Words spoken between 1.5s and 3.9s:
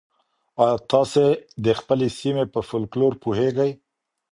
د خپلې سیمې په فولکلور پوهېږئ؟